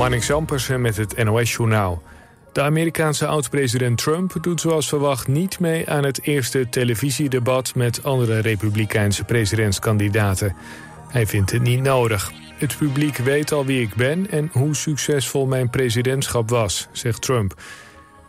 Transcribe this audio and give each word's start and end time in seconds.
Marnix 0.00 0.26
Zampersen 0.26 0.80
met 0.80 0.96
het 0.96 1.24
NOS-journaal. 1.24 2.02
De 2.52 2.62
Amerikaanse 2.62 3.26
oud-president 3.26 3.98
Trump 3.98 4.36
doet 4.40 4.60
zoals 4.60 4.88
verwacht 4.88 5.28
niet 5.28 5.60
mee 5.60 5.90
aan 5.90 6.04
het 6.04 6.22
eerste 6.22 6.68
televisiedebat 6.68 7.74
met 7.74 8.04
andere 8.04 8.38
republikeinse 8.38 9.24
presidentskandidaten. 9.24 10.56
Hij 11.08 11.26
vindt 11.26 11.50
het 11.50 11.62
niet 11.62 11.82
nodig. 11.82 12.32
Het 12.54 12.76
publiek 12.78 13.16
weet 13.16 13.52
al 13.52 13.64
wie 13.64 13.80
ik 13.80 13.94
ben 13.94 14.30
en 14.30 14.50
hoe 14.52 14.74
succesvol 14.74 15.46
mijn 15.46 15.70
presidentschap 15.70 16.50
was, 16.50 16.88
zegt 16.92 17.22
Trump. 17.22 17.54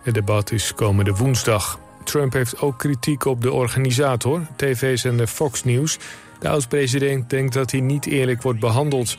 Het 0.03 0.13
debat 0.13 0.51
is 0.51 0.73
komende 0.73 1.11
woensdag. 1.11 1.79
Trump 2.03 2.33
heeft 2.33 2.61
ook 2.61 2.79
kritiek 2.79 3.25
op 3.25 3.41
de 3.41 3.51
organisator, 3.51 4.41
tv-zender 4.55 5.27
Fox 5.27 5.63
News. 5.63 5.97
De 6.39 6.49
oud-president 6.49 7.29
denkt 7.29 7.53
dat 7.53 7.71
hij 7.71 7.79
niet 7.79 8.05
eerlijk 8.05 8.41
wordt 8.41 8.59
behandeld. 8.59 9.17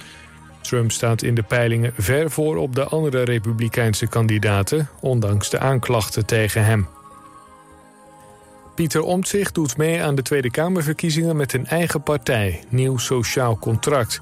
Trump 0.62 0.92
staat 0.92 1.22
in 1.22 1.34
de 1.34 1.42
peilingen 1.42 1.92
ver 1.96 2.30
voor 2.30 2.56
op 2.56 2.74
de 2.74 2.84
andere 2.84 3.22
republikeinse 3.22 4.06
kandidaten... 4.06 4.88
ondanks 5.00 5.50
de 5.50 5.58
aanklachten 5.58 6.26
tegen 6.26 6.64
hem. 6.64 6.86
Pieter 8.74 9.02
Omtzigt 9.02 9.54
doet 9.54 9.76
mee 9.76 10.02
aan 10.02 10.14
de 10.14 10.22
Tweede 10.22 10.50
Kamerverkiezingen 10.50 11.36
met 11.36 11.52
een 11.52 11.66
eigen 11.66 12.02
partij, 12.02 12.60
Nieuw 12.68 12.98
Sociaal 12.98 13.58
Contract. 13.58 14.20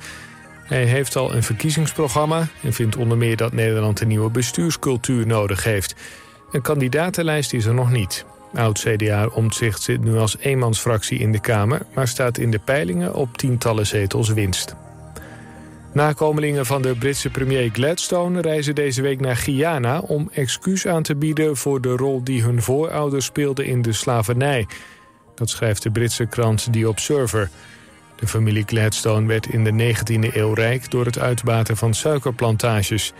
Hij 0.65 0.85
heeft 0.85 1.17
al 1.17 1.35
een 1.35 1.43
verkiezingsprogramma 1.43 2.49
en 2.63 2.73
vindt 2.73 2.97
onder 2.97 3.19
meer 3.19 3.37
dat 3.37 3.53
Nederland 3.53 4.01
een 4.01 4.09
nieuwe 4.09 4.31
bestuurscultuur 4.31 5.27
nodig 5.27 5.65
heeft. 5.65 5.95
Een 6.53 6.63
kandidatenlijst 6.63 7.53
is 7.53 7.65
er 7.65 7.75
nog 7.75 7.91
niet. 7.91 8.25
Oud-CDA 8.55 9.27
Omtzigt 9.27 9.83
zit 9.83 10.05
nu 10.05 10.19
als 10.19 10.39
eenmansfractie 10.39 11.19
in 11.19 11.33
de 11.33 11.41
Kamer... 11.41 11.83
maar 11.95 12.09
staat 12.09 12.39
in 12.39 12.51
de 12.51 12.59
peilingen 12.59 13.15
op 13.15 13.37
tientallen 13.37 13.87
zetels 13.87 14.29
winst. 14.29 14.75
Nakomelingen 15.93 16.67
van 16.67 16.83
de 16.83 16.95
Britse 16.95 17.31
premier 17.31 17.71
Gladstone 17.73 18.41
reizen 18.41 18.75
deze 18.75 19.03
week 19.03 19.21
naar 19.21 19.37
Guyana... 19.37 19.99
om 19.99 20.31
excuus 20.33 20.87
aan 20.87 21.03
te 21.03 21.17
bieden 21.17 21.57
voor 21.57 21.81
de 21.81 21.97
rol 21.97 22.25
die 22.25 22.43
hun 22.43 22.63
voorouders 22.63 23.25
speelden 23.25 23.67
in 23.67 23.83
de 23.83 23.93
slavernij. 23.93 24.67
Dat 25.35 25.51
schrijft 25.51 25.83
de 25.83 25.91
Britse 25.91 26.27
krant 26.27 26.73
The 26.73 26.89
Observer. 26.89 27.51
De 28.17 28.27
familie 28.27 28.65
Gladstone 28.67 29.27
werd 29.27 29.47
in 29.47 29.65
de 29.65 29.95
19e 29.95 30.35
eeuw 30.35 30.55
rijk 30.55 30.91
door 30.91 31.05
het 31.05 31.19
uitbaten 31.19 31.77
van 31.77 31.95
suikerplantages. 31.95 33.13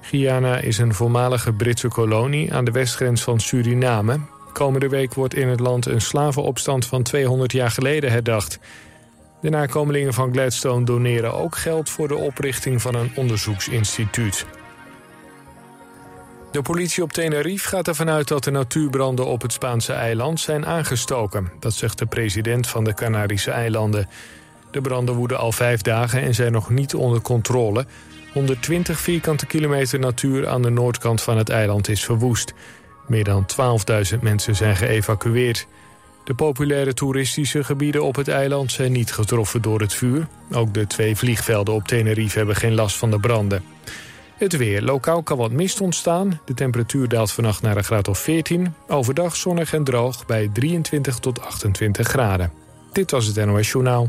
Guyana 0.00 0.58
is 0.58 0.78
een 0.78 0.94
voormalige 0.94 1.52
Britse 1.52 1.88
kolonie 1.88 2.54
aan 2.54 2.64
de 2.64 2.70
westgrens 2.70 3.22
van 3.22 3.40
Suriname. 3.40 4.20
Komende 4.52 4.88
week 4.88 5.14
wordt 5.14 5.34
in 5.34 5.48
het 5.48 5.60
land 5.60 5.86
een 5.86 6.00
slavenopstand 6.00 6.86
van 6.86 7.02
200 7.02 7.52
jaar 7.52 7.70
geleden 7.70 8.10
herdacht... 8.10 8.58
De 9.40 9.50
nakomelingen 9.50 10.14
van 10.14 10.32
Gladstone 10.32 10.84
doneren 10.84 11.34
ook 11.34 11.56
geld 11.56 11.90
voor 11.90 12.08
de 12.08 12.16
oprichting 12.16 12.82
van 12.82 12.94
een 12.94 13.10
onderzoeksinstituut. 13.14 14.46
De 16.52 16.62
politie 16.62 17.02
op 17.02 17.12
Tenerife 17.12 17.68
gaat 17.68 17.88
ervan 17.88 18.10
uit 18.10 18.28
dat 18.28 18.44
de 18.44 18.50
natuurbranden 18.50 19.26
op 19.26 19.42
het 19.42 19.52
Spaanse 19.52 19.92
eiland 19.92 20.40
zijn 20.40 20.66
aangestoken. 20.66 21.52
Dat 21.60 21.72
zegt 21.72 21.98
de 21.98 22.06
president 22.06 22.66
van 22.66 22.84
de 22.84 22.94
Canarische 22.94 23.50
eilanden. 23.50 24.08
De 24.70 24.80
branden 24.80 25.14
woeden 25.14 25.38
al 25.38 25.52
vijf 25.52 25.80
dagen 25.82 26.22
en 26.22 26.34
zijn 26.34 26.52
nog 26.52 26.70
niet 26.70 26.94
onder 26.94 27.20
controle. 27.20 27.86
120 28.32 29.00
vierkante 29.00 29.46
kilometer 29.46 29.98
natuur 29.98 30.48
aan 30.48 30.62
de 30.62 30.70
noordkant 30.70 31.22
van 31.22 31.38
het 31.38 31.48
eiland 31.48 31.88
is 31.88 32.04
verwoest. 32.04 32.54
Meer 33.06 33.24
dan 33.24 33.46
12.000 34.12 34.18
mensen 34.20 34.56
zijn 34.56 34.76
geëvacueerd. 34.76 35.66
De 36.30 36.36
populaire 36.36 36.94
toeristische 36.94 37.64
gebieden 37.64 38.02
op 38.02 38.16
het 38.16 38.28
eiland 38.28 38.72
zijn 38.72 38.92
niet 38.92 39.12
getroffen 39.12 39.62
door 39.62 39.80
het 39.80 39.94
vuur. 39.94 40.26
Ook 40.52 40.74
de 40.74 40.86
twee 40.86 41.16
vliegvelden 41.16 41.74
op 41.74 41.86
Tenerife 41.86 42.38
hebben 42.38 42.56
geen 42.56 42.74
last 42.74 42.96
van 42.96 43.10
de 43.10 43.20
branden. 43.20 43.62
Het 44.36 44.56
weer. 44.56 44.82
Lokaal 44.82 45.22
kan 45.22 45.36
wat 45.36 45.52
mist 45.52 45.80
ontstaan. 45.80 46.40
De 46.44 46.54
temperatuur 46.54 47.08
daalt 47.08 47.32
vannacht 47.32 47.62
naar 47.62 47.76
een 47.76 47.84
graad 47.84 48.08
of 48.08 48.18
14. 48.18 48.74
Overdag 48.88 49.36
zonnig 49.36 49.72
en 49.74 49.84
droog 49.84 50.26
bij 50.26 50.50
23 50.52 51.18
tot 51.18 51.40
28 51.40 52.08
graden. 52.08 52.52
Dit 52.92 53.10
was 53.10 53.26
het 53.26 53.46
NOS 53.46 53.70
Journaal. 53.70 54.08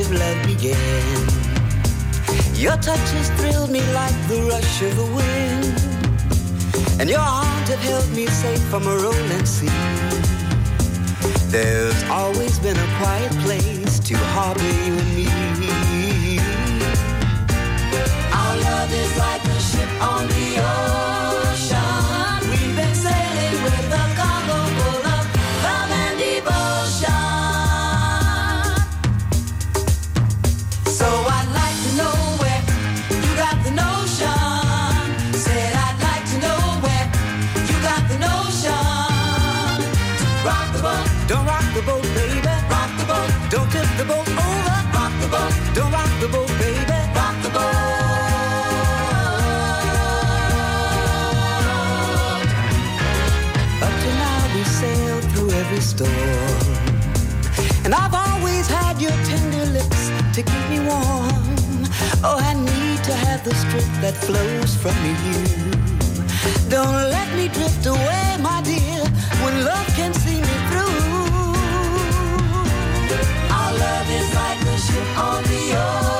Of 0.00 0.12
love 0.12 0.46
began. 0.46 0.76
Your 2.54 2.76
touch 2.76 3.08
has 3.16 3.30
thrilled 3.38 3.70
me 3.70 3.80
like 3.92 4.16
the 4.28 4.40
rush 4.48 4.82
of 4.82 4.96
the 4.96 5.08
wind, 5.18 5.76
and 7.00 7.08
your 7.10 7.20
arms 7.20 7.68
have 7.68 7.80
held 7.80 8.08
me 8.12 8.26
safe 8.26 8.62
from 8.70 8.86
a 8.86 8.96
rolling 8.96 9.46
sea. 9.46 9.68
There's 11.50 12.02
always 12.04 12.58
been 12.58 12.76
a 12.76 12.88
quiet 12.98 13.32
place 13.44 13.98
to 14.00 14.16
harbor 14.34 14.72
you 14.86 14.94
and 15.02 15.14
me. 15.16 16.38
Our 18.32 18.56
love 18.68 18.92
is 18.92 19.18
like 19.18 19.44
a 19.44 19.60
ship 19.60 19.90
on 20.02 20.26
the 20.28 20.48
ocean. 20.58 21.09
And 57.84 57.94
I've 57.94 58.14
always 58.14 58.68
had 58.68 59.00
your 59.00 59.10
tender 59.24 59.64
lips 59.72 60.10
to 60.34 60.42
keep 60.42 60.68
me 60.70 60.78
warm. 60.78 61.84
Oh, 62.22 62.38
I 62.38 62.54
need 62.54 63.02
to 63.04 63.12
have 63.12 63.42
the 63.42 63.54
strength 63.54 64.00
that 64.00 64.14
flows 64.14 64.76
from 64.76 64.94
you. 65.04 65.42
Don't 66.68 67.10
let 67.10 67.34
me 67.34 67.48
drift 67.48 67.84
away, 67.86 68.36
my 68.40 68.62
dear, 68.62 69.02
when 69.42 69.64
love 69.64 69.88
can 69.96 70.14
see 70.14 70.40
me 70.40 70.56
through. 70.68 71.00
Our 73.50 73.72
love 73.72 74.08
is 74.08 74.34
like 74.34 74.60
a 74.60 74.78
ship 74.78 75.18
on 75.18 75.42
the 75.44 75.76
ocean. 75.76 76.19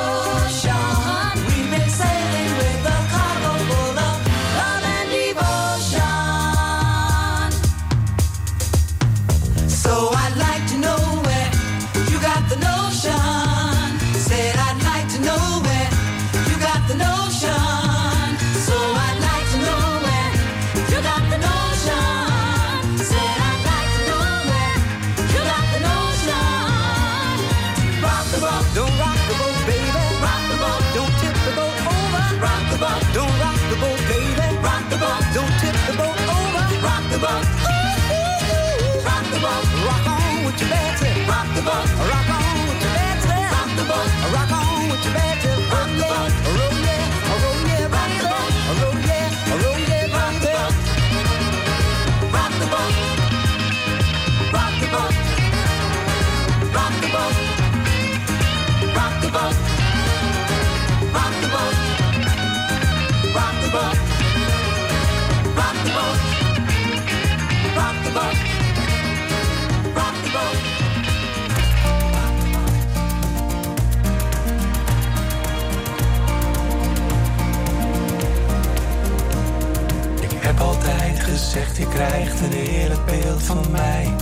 Gezegd, 81.51 81.77
je 81.77 81.89
krijgt 81.89 82.41
een 82.41 82.53
eerlijk 82.53 83.05
beeld 83.05 83.43
van 83.43 83.65
mij. 83.71 84.15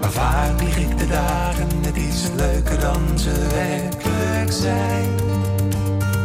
Maar 0.00 0.10
vaak 0.10 0.60
lieg 0.60 0.76
ik 0.76 0.98
de 0.98 1.06
dagen 1.06 1.66
net 1.80 1.96
iets 1.96 2.28
leuker 2.36 2.80
dan 2.80 3.18
ze 3.18 3.32
werkelijk 3.48 4.52
zijn. 4.52 5.08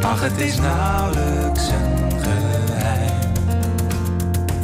Ach, 0.01 0.21
het 0.21 0.39
is 0.39 0.57
nauwelijks 0.57 1.67
een 1.67 2.21
geheim. 2.21 3.33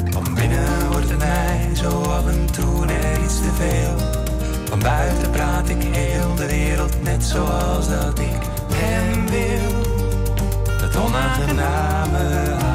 Van 0.09 0.33
binnen 0.33 0.87
wordt 0.91 1.09
het 1.09 1.17
mij 1.17 1.69
zo 1.73 2.01
af 2.01 2.27
en 2.27 2.45
toe 2.51 2.85
net 2.85 3.17
iets 3.23 3.37
te 3.37 3.51
veel. 3.57 3.95
Van 4.69 4.79
buiten 4.79 5.29
praat 5.29 5.69
ik 5.69 5.83
heel 5.83 6.35
de 6.35 6.45
wereld 6.45 7.03
net 7.03 7.23
zoals 7.23 7.89
dat 7.89 8.19
ik 8.19 8.41
hem 8.73 9.27
wil. 9.27 9.87
Het 10.81 10.97
onaangename 10.97 12.68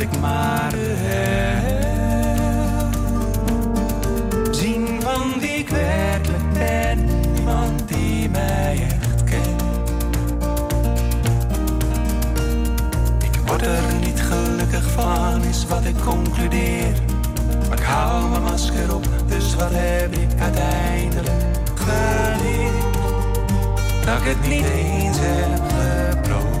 Ik 0.00 0.20
maar 0.20 0.70
de 0.70 0.96
zien 4.50 5.00
van 5.02 5.40
wie 5.40 5.50
ik 5.50 5.68
werkelijk 5.68 6.52
ben. 6.52 7.04
Niemand 7.32 7.88
die 7.88 8.30
mij 8.30 8.88
echt 8.88 9.24
kent. 9.24 9.62
Ik 13.22 13.40
word 13.46 13.62
er 13.62 13.82
niet 14.00 14.20
gelukkig 14.20 14.90
van, 14.90 15.44
is 15.44 15.66
wat 15.66 15.84
ik 15.84 15.96
concludeer. 16.04 16.92
Maar 17.68 17.78
ik 17.78 17.84
hou 17.84 18.28
mijn 18.30 18.42
masker 18.42 18.94
op, 18.94 19.04
dus 19.26 19.54
wat 19.54 19.70
heb 19.72 20.12
ik 20.12 20.40
uiteindelijk 20.40 21.42
geleerd? 21.74 22.84
Dat 24.04 24.16
ik 24.20 24.24
het 24.24 24.48
niet 24.48 24.64
eens 24.64 25.16
heb 25.20 25.60
geprobeerd. 25.72 26.59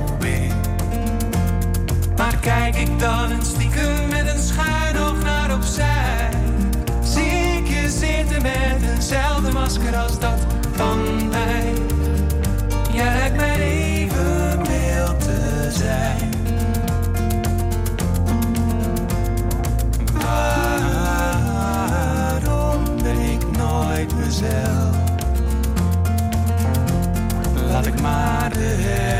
Kijk 2.40 2.76
ik 2.76 2.98
dan 2.98 3.30
een 3.30 3.42
stiekem 3.42 4.08
met 4.08 4.26
een 4.26 4.38
schuin 4.42 4.98
oog 4.98 5.22
naar 5.22 5.54
opzij, 5.54 6.28
zie 7.02 7.22
ik 7.22 7.66
je 7.66 7.88
zitten 7.88 8.42
met 8.42 8.82
eenzelfde 8.94 9.52
masker 9.52 9.96
als 9.96 10.18
dat 10.18 10.38
van 10.72 11.28
mij. 11.28 11.72
Jij 12.92 13.14
lijkt 13.14 13.36
mij 13.36 13.60
even 13.60 14.58
mild 14.58 15.20
te 15.20 15.68
zijn. 15.70 16.30
Waarom 21.42 22.84
ben 23.02 23.20
ik 23.20 23.58
nooit 23.58 24.16
mezelf? 24.16 24.98
laat 27.70 27.86
ik 27.86 28.00
maar 28.00 28.52
de 28.52 29.19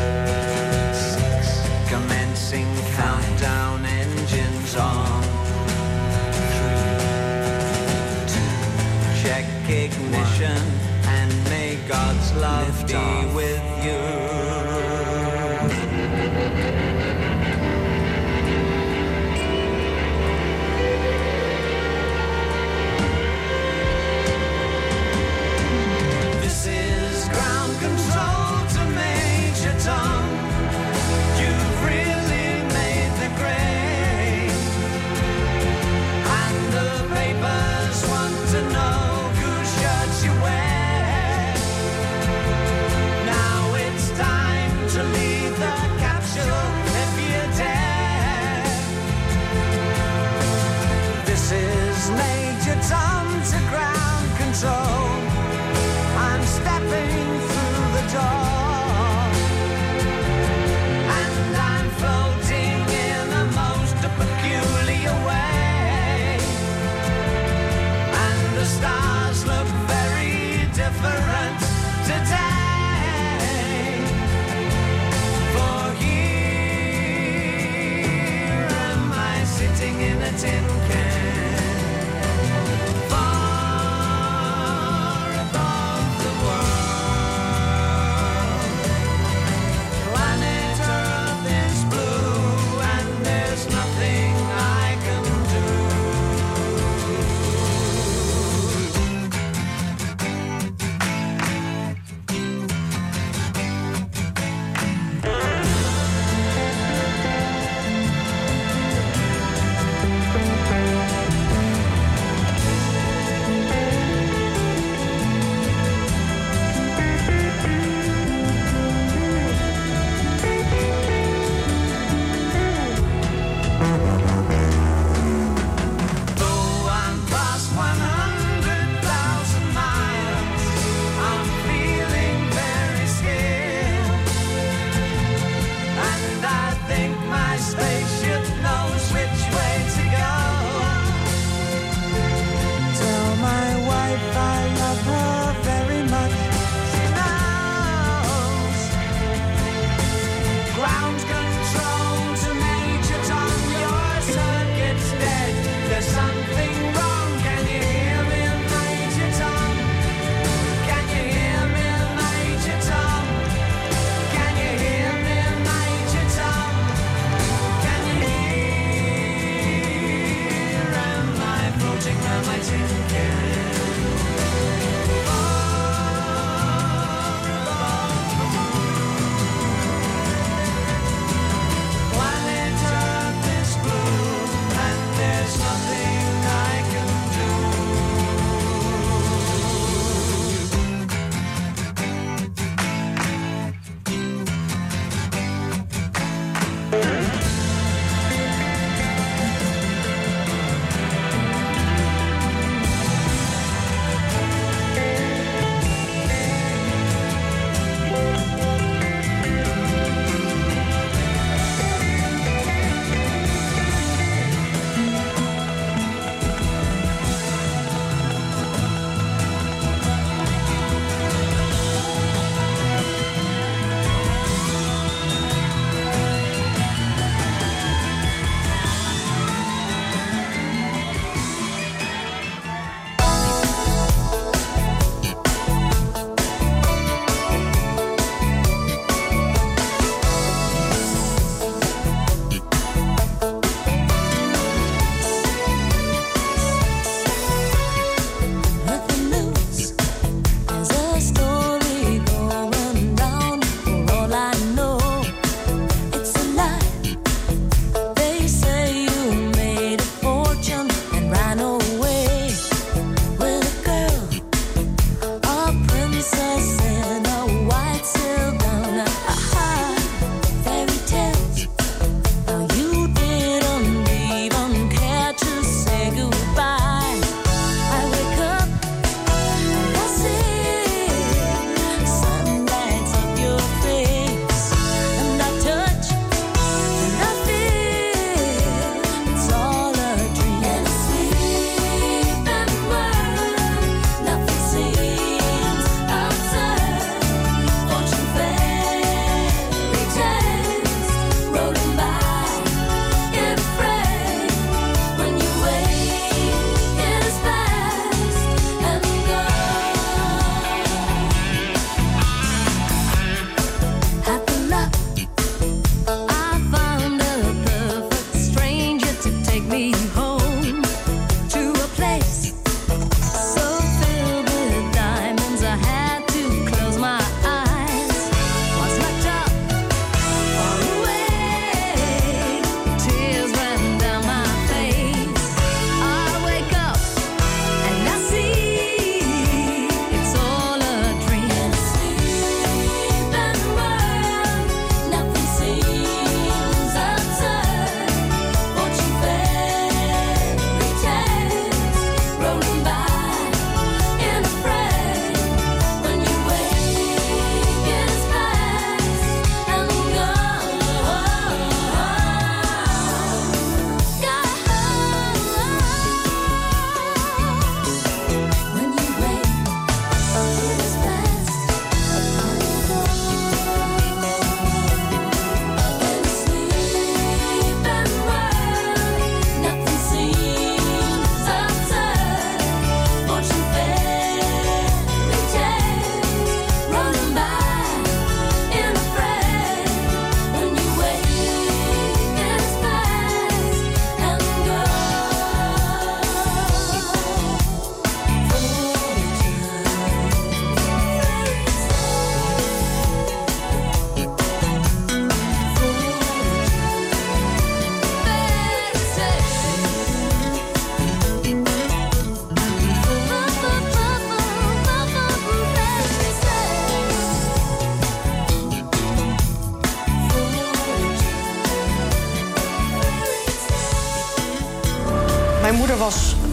ignition 10.11 10.57
and 11.05 11.43
may 11.45 11.77
God's 11.87 12.33
love 12.33 12.87
be 12.87 13.33
with 13.33 13.85
you. 13.85 14.40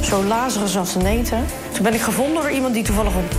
Zo 0.00 0.24
Lazarus 0.24 0.76
als 0.76 0.94
een 0.94 1.06
eten. 1.06 1.44
Toen 1.72 1.82
ben 1.82 1.94
ik 1.94 2.00
gevonden 2.00 2.42
door 2.42 2.50
iemand 2.50 2.74
die 2.74 2.82
toevallig 2.82 3.14
op 3.14 3.34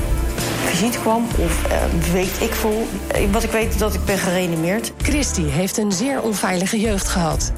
visite 0.65 0.99
kwam. 0.99 1.27
Of 1.37 1.65
eh, 1.65 1.77
weet 2.11 2.41
ik 2.41 2.53
veel. 2.53 2.87
Wat 3.31 3.43
ik 3.43 3.51
weet 3.51 3.79
dat 3.79 3.93
ik 3.93 4.05
ben 4.05 4.17
gereanimeerd. 4.17 4.91
Christy 5.01 5.43
heeft 5.43 5.77
een 5.77 5.91
zeer 5.91 6.21
onveilige 6.21 6.79
jeugd 6.79 7.07
gehad. 7.07 7.51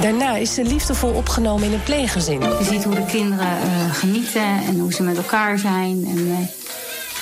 Daarna 0.00 0.36
is 0.36 0.54
ze 0.54 0.62
liefdevol 0.62 1.10
opgenomen 1.10 1.66
in 1.66 1.72
een 1.72 1.82
pleeggezin. 1.82 2.40
Je 2.40 2.64
ziet 2.70 2.84
hoe 2.84 2.94
de 2.94 3.04
kinderen 3.04 3.46
eh, 3.46 3.94
genieten 3.94 4.60
en 4.66 4.78
hoe 4.78 4.92
ze 4.92 5.02
met 5.02 5.16
elkaar 5.16 5.58
zijn. 5.58 6.04
En 6.06 6.18
eh, 6.30 6.48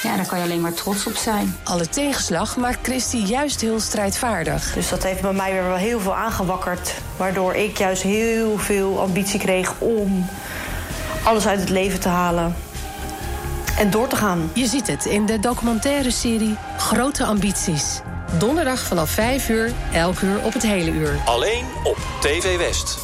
ja, 0.05 0.17
daar 0.17 0.27
kan 0.27 0.39
je 0.39 0.45
alleen 0.45 0.61
maar 0.61 0.75
trots 0.75 1.07
op 1.07 1.17
zijn. 1.17 1.57
Alle 1.63 1.89
tegenslag 1.89 2.57
maakt 2.57 2.79
Christy 2.83 3.17
juist 3.17 3.61
heel 3.61 3.81
strijdvaardig. 3.81 4.73
Dus 4.73 4.89
dat 4.89 5.03
heeft 5.03 5.21
bij 5.21 5.33
mij 5.33 5.53
weer 5.53 5.65
wel 5.65 5.77
heel 5.77 6.01
veel 6.01 6.15
aangewakkerd. 6.15 6.95
Waardoor 7.17 7.55
ik 7.55 7.79
juist 7.79 8.03
heel 8.03 8.59
veel 8.59 9.01
ambitie 9.01 9.41
kreeg 9.41 9.75
om 9.79 10.27
alles 11.25 11.47
uit 11.47 11.61
het 11.61 11.69
leven 11.69 12.01
te 12.01 12.09
halen. 12.09 12.57
En 13.79 13.91
door 13.91 14.09
te 14.09 14.17
gaan. 14.17 14.51
Je 14.55 14.67
ziet 14.67 14.87
het 14.87 15.05
in 15.05 15.27
de 15.27 15.41
documentaire 15.41 16.11
serie 16.11 16.57
Grote 16.79 17.25
Ambities. 17.25 18.01
Donderdag 18.39 18.81
vanaf 18.81 19.11
5 19.11 19.49
uur, 19.49 19.73
elk 19.93 20.21
uur 20.21 20.45
op 20.45 20.53
het 20.53 20.63
hele 20.63 20.91
uur. 20.91 21.21
Alleen 21.25 21.65
op 21.85 21.97
TV 22.21 22.57
West. 22.57 23.04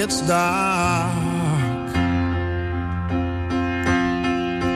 Gets 0.00 0.20
dark. 0.20 1.96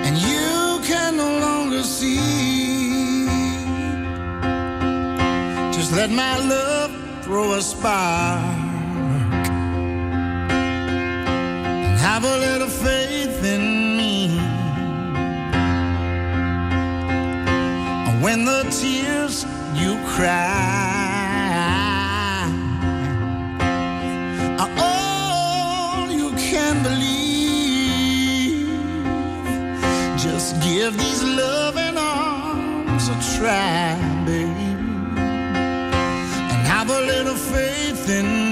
And 0.06 0.16
you 0.18 0.80
can 0.82 1.16
no 1.16 1.30
longer 1.46 1.84
see. 1.84 3.26
Just 5.76 5.92
let 5.92 6.10
my 6.10 6.36
love 6.54 6.90
throw 7.22 7.54
a 7.54 7.62
spark. 7.62 8.42
And 11.86 11.96
have 12.08 12.24
a 12.24 12.36
little 12.46 12.72
faith 12.88 13.44
in 13.44 13.62
me. 13.98 14.38
And 18.08 18.16
when 18.24 18.44
the 18.44 18.62
tears 18.80 19.46
you 19.80 19.92
cry 20.14 20.81
give 30.74 30.96
these 30.96 31.22
loving 31.22 31.96
arms 31.98 33.08
a 33.08 33.16
try, 33.36 33.94
baby, 34.24 34.70
and 36.52 36.60
have 36.74 36.88
a 36.88 37.00
little 37.12 37.34
faith 37.34 38.08
in 38.08 38.26
me, 38.46 38.51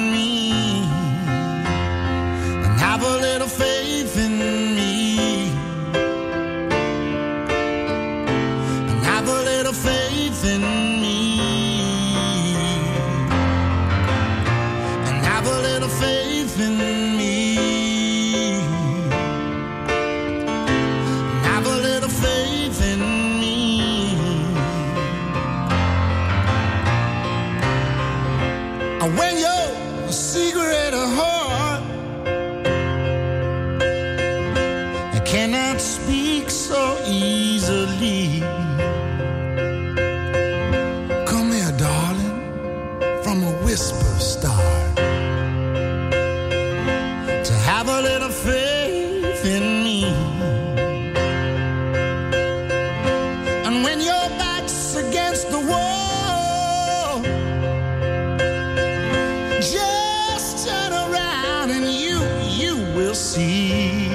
and 61.70 61.86
you, 61.86 62.20
you 62.42 62.76
will 62.94 63.14
see. 63.14 64.10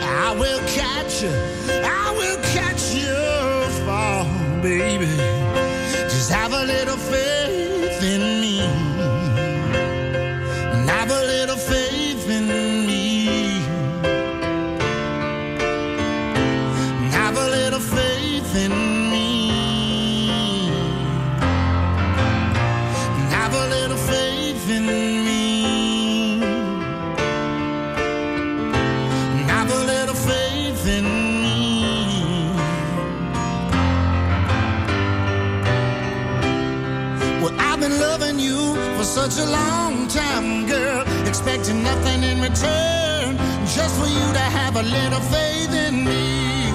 I 0.00 0.34
will 0.38 0.60
catch 0.66 1.22
you, 1.22 1.30
have 44.72 44.86
a 44.86 44.88
little 44.88 45.20
faith 45.20 45.74
in 45.74 46.04
me. 46.04 46.68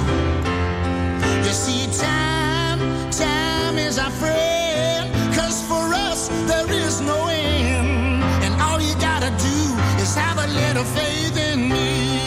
You 1.45 1.53
see, 1.53 1.87
time, 1.97 2.79
time 3.09 3.77
is 3.77 3.97
our 3.97 4.11
friend, 4.11 5.11
cause 5.33 5.63
for 5.67 5.93
us 5.93 6.27
there 6.45 6.71
is 6.71 7.01
no 7.01 7.27
end. 7.27 8.23
And 8.43 8.61
all 8.61 8.79
you 8.79 8.93
gotta 8.95 9.31
do 9.41 9.57
is 10.01 10.13
have 10.15 10.37
a 10.37 10.47
little 10.47 10.83
faith 10.83 11.37
in 11.37 11.69
me. 11.69 12.19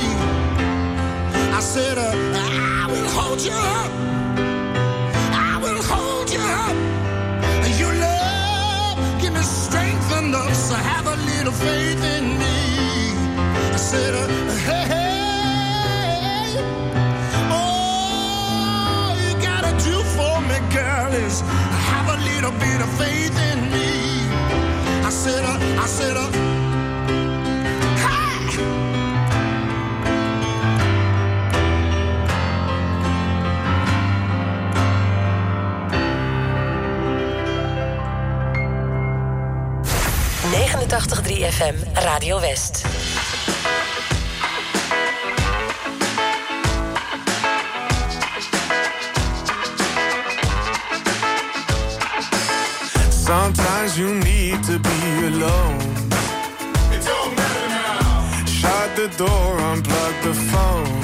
I 1.53 1.61
said, 1.61 1.99
uh, 1.99 2.40
faith 23.01 23.39
in 23.51 23.59
me. 23.75 23.91
I 25.09 25.11
said, 25.11 25.45
uh, 25.45 25.83
I 25.85 25.87
said, 25.87 26.17
uh, 26.17 26.31
hey. 28.05 28.81
FM 41.43 41.77
Radio 42.05 42.37
West. 42.39 43.00
Sometimes 53.31 53.97
you 53.97 54.13
need 54.13 54.61
to 54.65 54.77
be 54.81 55.01
alone. 55.31 55.79
It 56.95 57.03
don't 57.11 57.33
matter 57.41 57.69
now. 57.79 58.45
Shut 58.45 58.89
the 58.97 59.07
door, 59.23 59.51
unplug 59.71 60.15
the 60.29 60.35
phone. 60.51 61.03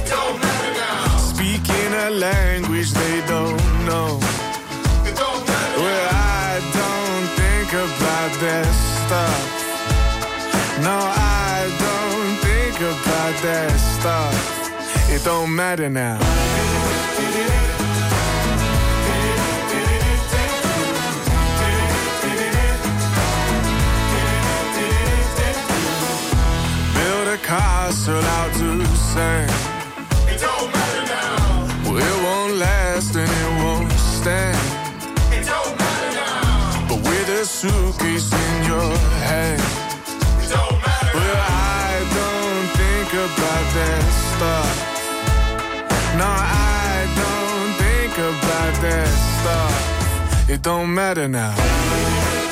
It 0.00 0.08
don't 0.10 0.36
matter 0.42 0.72
now. 0.74 1.18
Speaking 1.32 1.90
a 2.06 2.10
language 2.10 2.90
they 2.90 3.16
don't 3.28 3.62
know. 3.88 4.18
It 5.08 5.14
don't 5.22 5.42
matter 5.46 5.78
Well, 5.82 6.08
I 6.10 6.50
don't 6.80 7.26
think 7.40 7.68
about 7.88 8.32
that 8.46 8.68
stuff. 8.98 9.40
No, 10.86 10.96
I 10.98 11.58
don't 11.84 12.34
think 12.46 12.76
about 12.94 13.34
that 13.46 13.70
stuff. 13.94 14.34
It 15.08 15.22
don't 15.22 15.54
matter 15.54 15.88
now. 15.88 16.18
A 27.90 27.92
castle 27.92 28.14
out 28.14 28.52
to 28.54 28.86
sand. 28.96 29.50
It 30.28 30.40
don't 30.40 30.72
matter 30.72 31.04
now. 31.06 31.90
Well, 31.90 31.98
it 31.98 32.18
won't 32.24 32.54
last 32.58 33.16
and 33.16 33.30
it 33.42 33.50
won't 33.62 33.92
stand. 33.92 34.58
It 35.32 35.44
don't 35.46 35.76
matter 35.78 36.12
now. 36.14 36.86
But 36.88 37.00
with 37.08 37.28
a 37.40 37.44
suitcase 37.44 38.32
in 38.32 38.64
your 38.70 38.96
hand. 39.26 39.62
It 40.42 40.50
don't 40.54 40.78
matter 40.86 41.16
Well, 41.16 41.38
I 41.82 41.92
don't 42.18 42.66
think 42.80 43.10
about 43.28 43.66
that 43.78 44.02
stuff. 44.30 44.74
No, 46.20 46.28
I 46.28 47.06
don't 47.22 47.72
think 47.82 48.14
about 48.32 48.74
that 48.86 49.10
stuff. 49.36 50.50
It 50.50 50.62
don't 50.62 50.94
matter 50.94 51.28
now. 51.28 52.49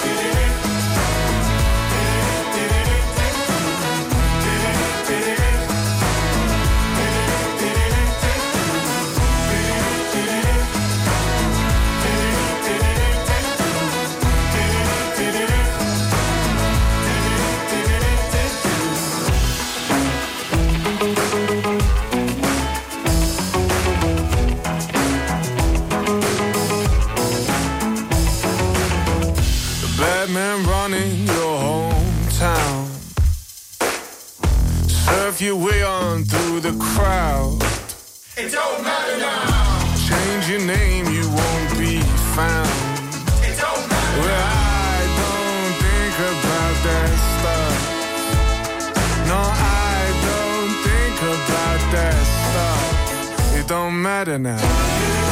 Man 30.88 31.00
running 31.00 31.26
your 31.26 31.58
hometown. 31.60 32.86
Surf 34.88 35.40
your 35.40 35.56
way 35.56 35.82
on 35.82 36.24
through 36.24 36.60
the 36.60 36.72
crowd. 36.78 37.62
It 38.36 38.52
don't 38.52 38.82
matter 38.82 39.18
now. 39.18 39.96
Change 40.08 40.48
your 40.48 40.60
name, 40.66 41.06
you 41.06 41.28
won't 41.28 41.78
be 41.78 42.00
found. 42.36 42.68
It 43.42 43.58
don't 43.58 43.88
matter 43.88 44.20
Well, 44.20 44.44
I 44.44 45.00
don't 45.20 45.74
think 45.84 46.14
about 46.34 46.74
that 46.88 47.10
stuff. 47.34 47.76
No, 49.28 49.40
I 49.40 50.00
don't 50.28 50.74
think 50.86 51.16
about 51.22 51.80
that 51.92 52.18
stuff. 52.44 53.56
It 53.56 53.66
don't 53.68 54.00
matter 54.00 54.38
now. 54.38 55.27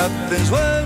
Nothing's 0.00 0.50
worrying 0.50 0.79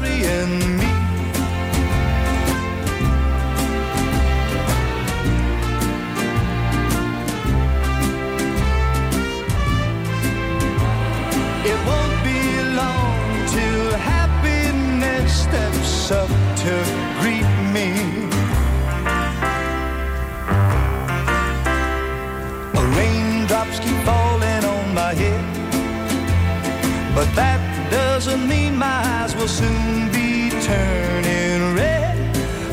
will 29.44 29.50
soon 29.50 30.10
be 30.10 30.48
turning 30.62 31.74
red. 31.74 32.16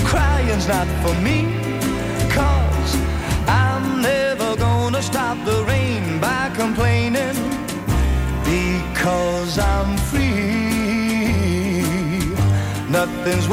Crying's 0.05 0.69
not 0.69 0.87
for 1.03 1.13
me, 1.19 1.39
cause 2.29 2.91
I'm 3.45 4.01
never 4.01 4.55
gonna 4.55 5.01
stop 5.01 5.37
the 5.43 5.65
rain 5.65 6.21
by 6.21 6.49
complaining 6.55 7.35
because 8.45 9.59
I'm 9.59 9.97
free. 10.09 10.31
Nothing's 12.89 13.49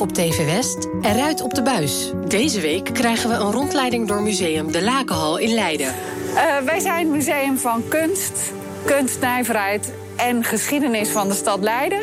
Op 0.00 0.12
TV 0.12 0.44
West, 0.44 0.88
eruit 1.02 1.40
op 1.40 1.54
de 1.54 1.62
buis. 1.62 2.12
Deze 2.28 2.60
week 2.60 2.94
krijgen 2.94 3.28
we 3.30 3.34
een 3.34 3.52
rondleiding 3.52 4.08
door 4.08 4.22
museum 4.22 4.72
De 4.72 4.82
Lakenhal 4.82 5.38
in 5.38 5.54
Leiden. 5.54 5.86
Eh, 5.86 6.58
wij 6.64 6.80
zijn 6.80 6.98
het 6.98 7.16
Museum 7.16 7.58
van 7.58 7.82
Kunst, 7.88 8.52
Kunstnijverheid 8.84 9.92
en 10.16 10.44
Geschiedenis 10.44 11.08
van 11.08 11.28
de 11.28 11.34
stad 11.34 11.60
Leiden. 11.60 12.00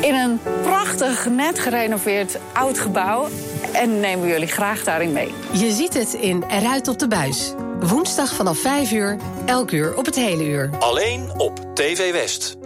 In 0.00 0.14
een 0.14 0.40
prachtig, 0.62 1.28
net 1.30 1.58
gerenoveerd 1.58 2.38
oud 2.52 2.78
gebouw. 2.78 3.28
En 3.72 4.00
nemen 4.00 4.24
we 4.24 4.32
jullie 4.32 4.48
graag 4.48 4.84
daarin 4.84 5.12
mee. 5.12 5.34
Je 5.52 5.70
ziet 5.70 5.94
het 5.94 6.12
in 6.12 6.44
Eruit 6.48 6.88
op 6.88 6.98
de 6.98 7.08
buis. 7.08 7.54
Woensdag 7.80 8.34
vanaf 8.34 8.58
5 8.58 8.92
uur, 8.92 9.16
elk 9.46 9.70
uur 9.70 9.96
op 9.96 10.04
het 10.04 10.14
hele 10.14 10.44
uur. 10.44 10.70
Alleen 10.78 11.32
op 11.36 11.60
TV 11.74 12.12
West. 12.12 12.56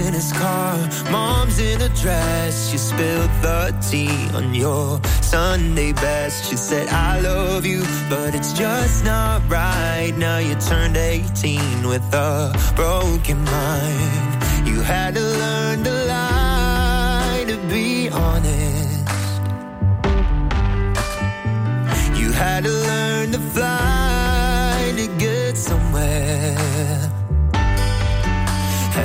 In 0.00 0.14
his 0.14 0.32
car, 0.32 0.76
mom's 1.10 1.58
in 1.58 1.80
a 1.82 1.88
dress. 1.90 2.72
You 2.72 2.78
spilled 2.78 3.30
the 3.42 3.76
tea 3.88 4.28
on 4.34 4.54
your 4.54 5.00
Sunday 5.22 5.92
best. 5.92 6.48
She 6.48 6.56
said, 6.56 6.88
I 6.88 7.20
love 7.20 7.66
you, 7.66 7.82
but 8.08 8.34
it's 8.34 8.52
just 8.52 9.04
not 9.04 9.42
right. 9.48 10.12
Now 10.16 10.38
you 10.38 10.54
turned 10.56 10.96
18 10.96 11.86
with 11.86 12.02
a 12.14 12.52
broken 12.74 13.38
mind. 13.44 14.68
You 14.68 14.80
had 14.80 15.14
to 15.14 15.20
learn 15.20 15.84
to 15.84 15.94
lie 16.06 17.44
to 17.48 17.56
be 17.68 18.08
honest. 18.08 19.40
You 22.20 22.32
had 22.32 22.64
to 22.64 22.70
learn 22.70 23.32
to 23.32 23.38
fly 23.38 24.92
to 24.96 25.06
get 25.18 25.56
somewhere. 25.56 27.19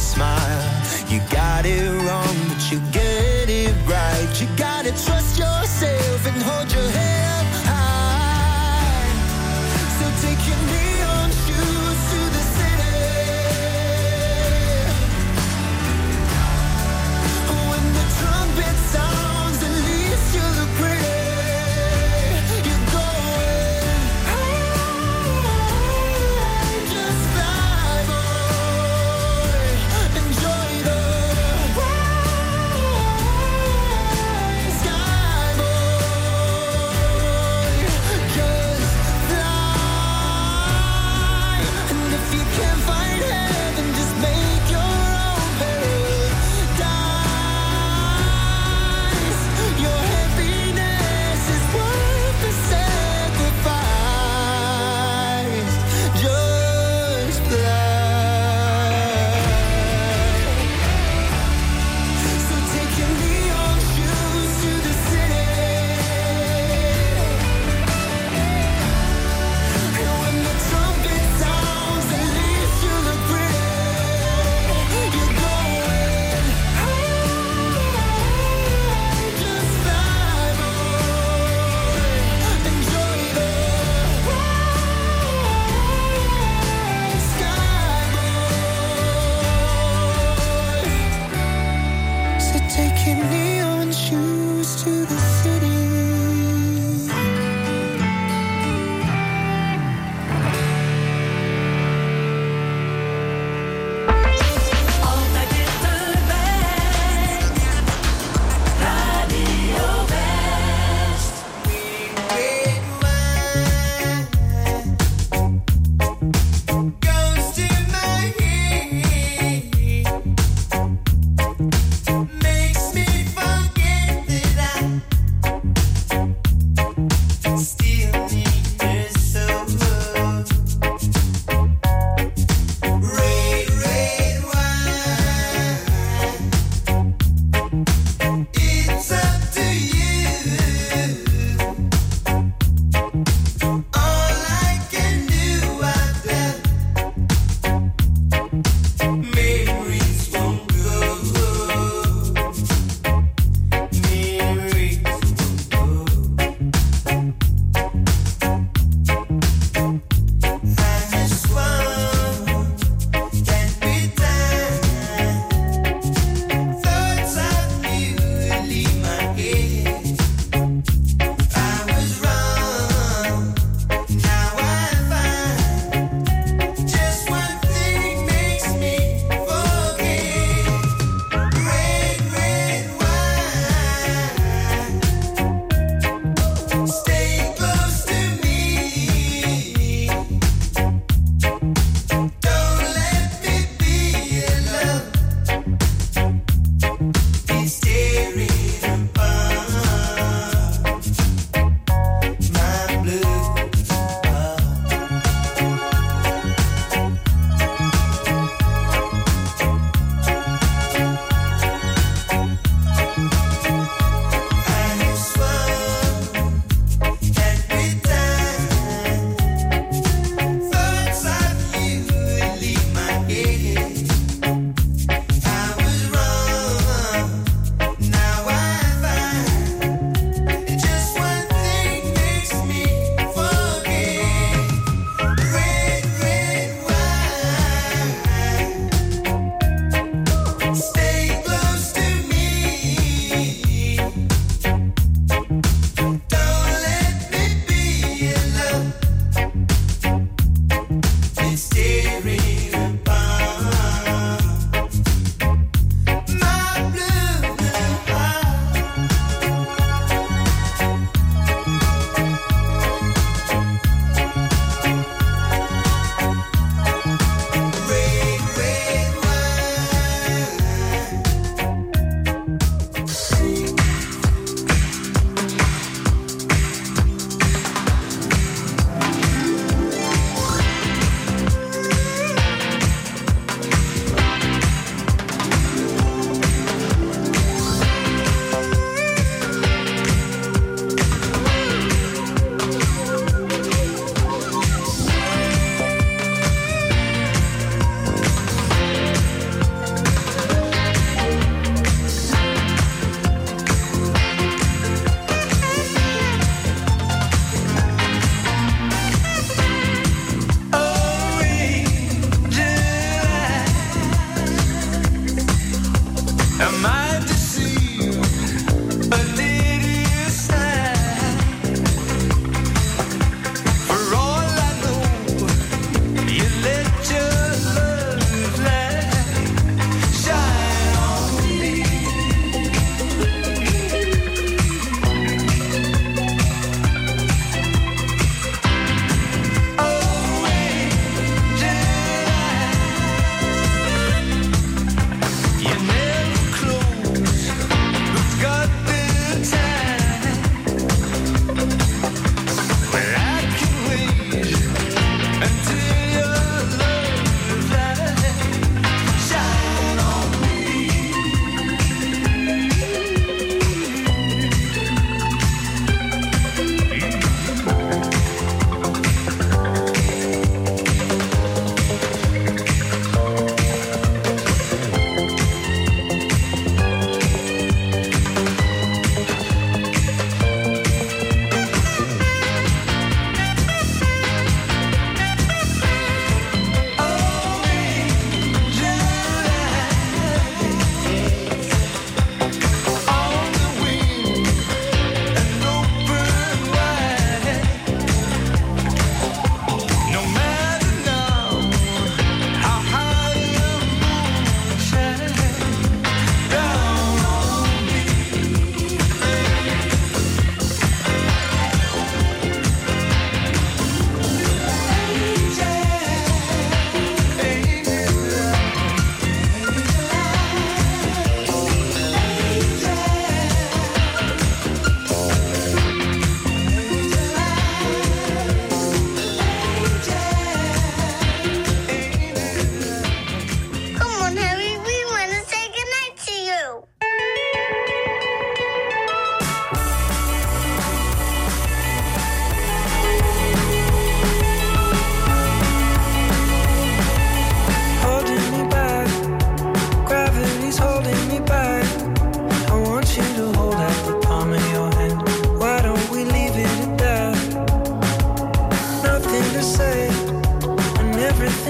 Smile. 0.00 0.64
You 1.08 1.20
got 1.30 1.66
it 1.66 1.86
wrong, 2.04 2.36
but 2.48 2.72
you 2.72 2.80
get 2.90 3.48
it 3.48 3.74
right. 3.86 4.30
You 4.40 4.48
gotta 4.56 4.90
trust 4.90 5.38
yourself 5.38 6.26
and 6.26 6.42
hold 6.42 6.72
your 6.72 6.88
head 6.98 7.24
up 7.38 7.46
high. 7.68 9.10
So 9.98 10.04
take 10.26 10.42
your 10.48 10.60
neon 10.72 10.99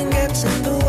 nothing 0.05 0.11
gets 0.11 0.45
in 0.45 0.63
the 0.63 0.71
way. 0.71 0.80